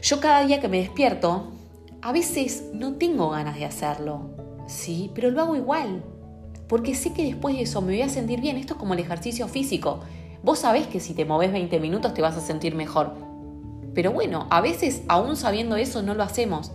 yo 0.00 0.20
cada 0.20 0.46
día 0.46 0.60
que 0.60 0.68
me 0.68 0.78
despierto, 0.78 1.52
a 2.00 2.12
veces 2.12 2.64
no 2.72 2.94
tengo 2.94 3.30
ganas 3.30 3.56
de 3.56 3.64
hacerlo, 3.64 4.30
¿sí? 4.68 5.10
Pero 5.14 5.30
lo 5.30 5.42
hago 5.42 5.56
igual, 5.56 6.04
porque 6.68 6.94
sé 6.94 7.12
que 7.12 7.24
después 7.24 7.56
de 7.56 7.62
eso 7.62 7.82
me 7.82 7.92
voy 7.92 8.02
a 8.02 8.08
sentir 8.08 8.40
bien. 8.40 8.56
Esto 8.56 8.74
es 8.74 8.78
como 8.78 8.94
el 8.94 9.00
ejercicio 9.00 9.48
físico. 9.48 10.00
Vos 10.42 10.60
sabés 10.60 10.86
que 10.86 11.00
si 11.00 11.12
te 11.12 11.24
moves 11.24 11.52
20 11.52 11.80
minutos 11.80 12.14
te 12.14 12.22
vas 12.22 12.36
a 12.36 12.40
sentir 12.40 12.74
mejor. 12.74 13.14
Pero 13.92 14.12
bueno, 14.12 14.46
a 14.50 14.60
veces 14.60 15.02
aún 15.08 15.36
sabiendo 15.36 15.76
eso 15.76 16.02
no 16.02 16.14
lo 16.14 16.22
hacemos. 16.22 16.70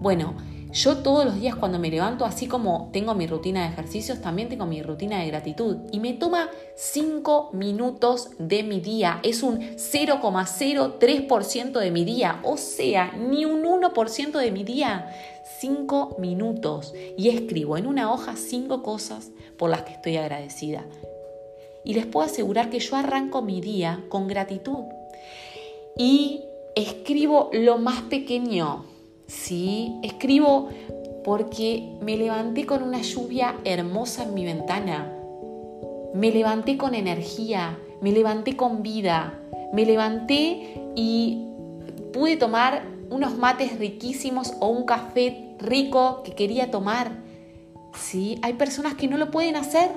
Bueno, 0.00 0.34
yo 0.72 0.96
todos 0.98 1.24
los 1.26 1.38
días 1.38 1.54
cuando 1.54 1.78
me 1.78 1.90
levanto, 1.90 2.24
así 2.24 2.46
como 2.46 2.88
tengo 2.92 3.14
mi 3.14 3.26
rutina 3.26 3.60
de 3.62 3.68
ejercicios, 3.68 4.22
también 4.22 4.48
tengo 4.48 4.64
mi 4.64 4.82
rutina 4.82 5.20
de 5.20 5.26
gratitud. 5.26 5.76
Y 5.92 6.00
me 6.00 6.14
toma 6.14 6.48
5 6.76 7.50
minutos 7.52 8.30
de 8.38 8.62
mi 8.62 8.80
día. 8.80 9.20
Es 9.22 9.42
un 9.42 9.60
0,03% 9.60 11.78
de 11.78 11.90
mi 11.90 12.06
día. 12.06 12.40
O 12.42 12.56
sea, 12.56 13.12
ni 13.12 13.44
un 13.44 13.64
1% 13.64 14.38
de 14.38 14.50
mi 14.50 14.64
día. 14.64 15.14
5 15.58 16.16
minutos. 16.18 16.94
Y 17.18 17.28
escribo 17.28 17.76
en 17.76 17.86
una 17.86 18.10
hoja 18.10 18.36
5 18.36 18.82
cosas 18.82 19.30
por 19.58 19.68
las 19.68 19.82
que 19.82 19.92
estoy 19.92 20.16
agradecida. 20.16 20.86
Y 21.84 21.92
les 21.94 22.06
puedo 22.06 22.24
asegurar 22.24 22.70
que 22.70 22.78
yo 22.78 22.96
arranco 22.96 23.42
mi 23.42 23.60
día 23.60 24.02
con 24.08 24.26
gratitud. 24.26 24.84
Y 25.98 26.44
escribo 26.74 27.50
lo 27.52 27.76
más 27.76 28.04
pequeño 28.04 28.86
¿sí? 29.32 29.98
Escribo 30.02 30.68
porque 31.24 31.96
me 32.00 32.16
levanté 32.16 32.66
con 32.66 32.82
una 32.82 33.00
lluvia 33.00 33.56
hermosa 33.64 34.24
en 34.24 34.34
mi 34.34 34.44
ventana. 34.44 35.12
Me 36.14 36.30
levanté 36.30 36.76
con 36.76 36.94
energía, 36.94 37.78
me 38.00 38.12
levanté 38.12 38.56
con 38.56 38.82
vida, 38.82 39.38
me 39.72 39.86
levanté 39.86 40.82
y 40.94 41.46
pude 42.12 42.36
tomar 42.36 42.82
unos 43.10 43.36
mates 43.38 43.78
riquísimos 43.78 44.54
o 44.60 44.68
un 44.68 44.84
café 44.84 45.54
rico 45.58 46.22
que 46.24 46.32
quería 46.32 46.70
tomar. 46.70 47.12
¿Sí? 47.94 48.38
Hay 48.42 48.54
personas 48.54 48.94
que 48.94 49.08
no 49.08 49.16
lo 49.16 49.30
pueden 49.30 49.56
hacer. 49.56 49.90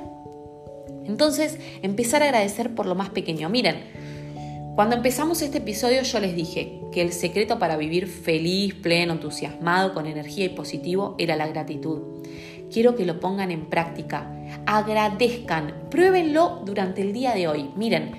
Entonces, 1.06 1.60
empezar 1.82 2.22
a 2.24 2.26
agradecer 2.26 2.74
por 2.74 2.86
lo 2.86 2.96
más 2.96 3.10
pequeño. 3.10 3.50
Miren, 3.50 3.84
cuando 4.76 4.98
empezamos 4.98 5.42
este 5.42 5.60
episodio 5.60 6.02
yo 6.02 6.20
les 6.20 6.36
dije 6.36 6.82
que 6.92 7.02
el 7.02 7.14
secreto 7.14 7.60
para 7.60 7.78
vivir 7.78 8.08
feliz, 8.08 8.74
pleno, 8.74 9.14
entusiasmado, 9.14 9.94
con 9.94 10.06
energía 10.06 10.44
y 10.44 10.50
positivo 10.50 11.16
era 11.18 11.38
la 11.38 11.48
gratitud. 11.48 12.02
quiero 12.70 12.96
que 12.96 13.06
lo 13.06 13.22
pongan 13.22 13.52
en 13.52 13.70
práctica. 13.70 14.30
Agradezcan, 14.66 15.88
pruébenlo 15.90 16.62
durante 16.66 17.02
el 17.04 17.14
día 17.14 17.34
de 17.34 17.48
hoy. 17.48 17.70
Miren, 17.78 18.18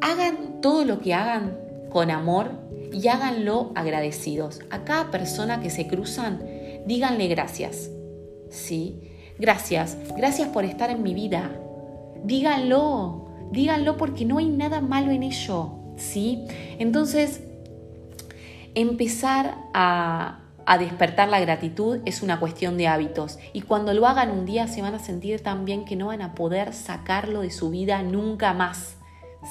hagan 0.00 0.62
todo 0.62 0.86
lo 0.86 1.00
que 1.00 1.12
hagan 1.12 1.58
con 1.90 2.10
amor 2.10 2.52
y 2.90 3.08
háganlo 3.08 3.72
agradecidos. 3.74 4.60
A 4.70 4.84
cada 4.84 5.10
persona 5.10 5.60
que 5.60 5.68
se 5.68 5.86
cruzan, 5.86 6.42
díganle 6.86 7.28
gracias. 7.28 7.90
¿Sí? 8.48 9.02
Gracias, 9.38 9.98
gracias 10.16 10.48
por 10.48 10.64
estar 10.64 10.90
en 10.90 11.02
mi 11.02 11.12
vida. 11.12 11.60
Díganlo, 12.22 13.23
díganlo 13.54 13.96
porque 13.96 14.24
no 14.24 14.38
hay 14.38 14.48
nada 14.48 14.80
malo 14.80 15.10
en 15.10 15.22
ello. 15.22 15.70
¿Sí? 15.96 16.44
Entonces, 16.78 17.40
empezar 18.74 19.56
a, 19.72 20.40
despertar 20.78 21.28
la 21.28 21.40
gratitud 21.40 22.00
es 22.04 22.22
una 22.22 22.40
cuestión 22.40 22.76
de 22.78 22.88
hábitos 22.88 23.38
y 23.52 23.60
cuando 23.60 23.92
lo 23.92 24.06
hagan 24.06 24.30
un 24.30 24.46
día 24.46 24.66
se 24.66 24.80
van 24.80 24.94
a 24.94 24.98
sentir 24.98 25.40
tan 25.40 25.66
bien 25.66 25.84
que 25.84 25.94
no 25.94 26.06
van 26.06 26.22
a 26.22 26.34
poder 26.34 26.72
sacarlo 26.72 27.42
de 27.42 27.50
su 27.50 27.70
vida 27.70 28.02
nunca 28.02 28.52
más. 28.52 28.96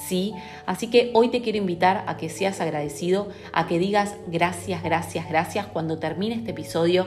¿Sí? 0.07 0.33
Así 0.65 0.89
que 0.89 1.12
hoy 1.13 1.29
te 1.29 1.43
quiero 1.43 1.60
invitar 1.60 2.03
a 2.07 2.17
que 2.17 2.27
seas 2.27 2.60
agradecido, 2.62 3.29
a 3.53 3.67
que 3.67 3.77
digas 3.77 4.15
gracias, 4.25 4.81
gracias, 4.81 5.29
gracias 5.29 5.67
cuando 5.67 6.00
termine 6.00 6.33
este 6.33 6.50
episodio. 6.50 7.05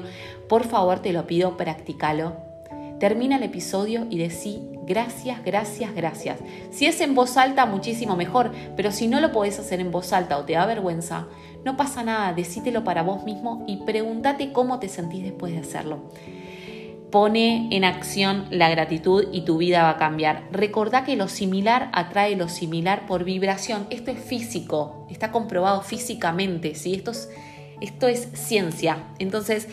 Por 0.48 0.62
favor, 0.64 1.00
te 1.00 1.12
lo 1.12 1.26
pido, 1.26 1.56
practícalo. 1.56 2.45
Termina 2.98 3.36
el 3.36 3.42
episodio 3.42 4.06
y 4.08 4.18
decí 4.18 4.62
gracias, 4.86 5.44
gracias, 5.44 5.94
gracias. 5.94 6.38
Si 6.70 6.86
es 6.86 7.00
en 7.00 7.14
voz 7.14 7.36
alta, 7.36 7.66
muchísimo 7.66 8.16
mejor, 8.16 8.52
pero 8.76 8.92
si 8.92 9.08
no 9.08 9.20
lo 9.20 9.32
podés 9.32 9.58
hacer 9.58 9.80
en 9.80 9.90
voz 9.90 10.12
alta 10.12 10.38
o 10.38 10.44
te 10.44 10.54
da 10.54 10.64
vergüenza, 10.64 11.26
no 11.64 11.76
pasa 11.76 12.04
nada, 12.04 12.32
decítelo 12.32 12.84
para 12.84 13.02
vos 13.02 13.24
mismo 13.24 13.64
y 13.66 13.78
pregúntate 13.78 14.52
cómo 14.52 14.78
te 14.78 14.88
sentís 14.88 15.24
después 15.24 15.52
de 15.52 15.58
hacerlo. 15.58 16.10
Pone 17.10 17.68
en 17.70 17.84
acción 17.84 18.46
la 18.50 18.68
gratitud 18.68 19.26
y 19.32 19.42
tu 19.42 19.58
vida 19.58 19.82
va 19.82 19.90
a 19.90 19.96
cambiar. 19.96 20.44
Recordá 20.50 21.04
que 21.04 21.16
lo 21.16 21.28
similar 21.28 21.90
atrae 21.92 22.36
lo 22.36 22.48
similar 22.48 23.06
por 23.06 23.24
vibración. 23.24 23.86
Esto 23.90 24.10
es 24.10 24.18
físico, 24.18 25.06
está 25.10 25.32
comprobado 25.32 25.82
físicamente, 25.82 26.74
¿sí? 26.74 26.94
esto, 26.94 27.12
es, 27.12 27.30
esto 27.80 28.08
es 28.08 28.28
ciencia. 28.34 29.04
Entonces, 29.18 29.68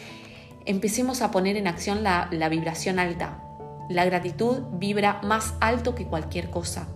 empecemos 0.65 1.21
a 1.21 1.31
poner 1.31 1.57
en 1.57 1.67
acción 1.67 2.03
la, 2.03 2.27
vibración 2.49 2.99
alta. 2.99 3.43
La 3.89 4.05
gratitud 4.05 4.59
vibra 4.73 5.21
más 5.23 5.55
alto 5.59 5.95
que 5.95 6.05
cualquier 6.05 6.49
cosa. 6.49 6.87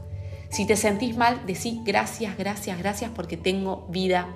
Si 0.49 0.65
te 0.65 0.75
sentís 0.75 1.17
mal, 1.17 1.45
decí 1.45 1.81
gracias, 1.83 2.37
gracias, 2.37 2.77
gracias 2.79 3.11
porque 3.13 3.37
tengo 3.37 3.87
vida. 3.89 4.27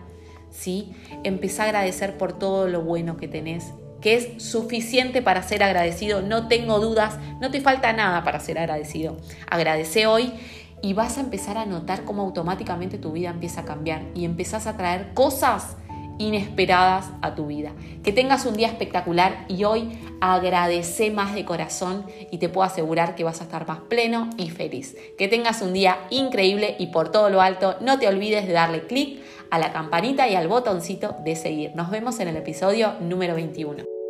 ¿sí? 0.50 0.94
Empezá 1.24 1.64
a 1.64 1.66
agradecer 1.68 2.18
por 2.18 2.34
todo 2.34 2.68
lo 2.68 2.82
bueno 2.82 3.18
que 3.18 3.28
tenés, 3.28 3.72
que 4.02 4.16
es 4.16 4.44
suficiente 4.44 5.22
para 5.22 5.44
ser 5.44 5.64
agradecido. 5.64 6.22
No 6.22 6.48
tengo 6.48 6.80
dudas, 6.80 7.18
no 7.40 7.52
te 7.52 7.62
falta 7.62 7.94
nada 7.94 8.24
para 8.24 8.40
ser 8.40 8.60
agradecido. 8.60 9.18
Agradece 9.50 10.08
hoy 10.08 10.34
y 10.82 10.94
vas 10.94 11.18
a 11.18 11.22
empezar 11.22 11.58
a 11.58 11.66
notar 11.66 12.04
cómo 12.04 12.24
automáticamente 12.24 12.98
tu 12.98 13.12
vida 13.12 13.30
empieza 13.30 13.62
a 13.62 13.66
cambiar 13.66 14.04
y 14.16 14.26
empezás 14.26 14.68
a 14.68 14.78
traer 14.78 15.14
cosas 15.14 15.78
inesperadas 16.18 17.10
a 17.22 17.36
tu 17.36 17.48
vida. 17.48 17.72
Que 18.04 18.12
tengas 18.12 18.46
un 18.46 18.56
día 18.56 18.68
espectacular 18.68 19.46
y 19.48 19.64
hoy 19.64 20.00
agradece 20.22 21.12
más 21.12 21.34
de 21.34 21.46
corazón 21.46 22.06
y 22.32 22.38
te 22.38 22.50
puedo 22.50 22.66
asegurar 22.66 23.16
que 23.16 23.24
vas 23.24 23.42
a 23.42 23.46
estar 23.46 23.68
más 23.68 23.80
pleno 23.82 24.30
y 24.38 24.50
feliz. 24.50 24.96
Que 25.18 25.28
tengas 25.28 25.62
un 25.62 25.74
día 25.74 25.98
increíble 26.10 26.76
y 26.80 26.88
por 26.88 27.12
todo 27.12 27.30
lo 27.30 27.42
alto 27.42 27.76
no 27.82 28.00
te 28.00 28.08
olvides 28.08 28.48
de 28.48 28.54
darle 28.54 28.88
clic 28.88 29.22
a 29.50 29.60
la 29.60 29.74
campanita 29.74 30.28
y 30.28 30.36
al 30.36 30.48
botoncito 30.48 31.16
de 31.24 31.36
seguir. 31.36 31.76
Nos 31.76 31.90
vemos 31.90 32.20
en 32.20 32.30
el 32.30 32.38
episodio 32.38 32.94
número 33.00 33.36
21. 33.36 34.01